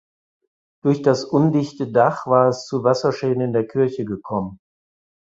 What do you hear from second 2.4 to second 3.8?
es zu Wasserschäden in der